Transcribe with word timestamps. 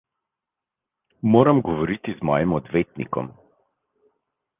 Moram 1.35 1.61
govoriti 1.67 2.15
z 2.21 2.25
mojim 2.29 2.57
odvetnikom. 2.61 3.29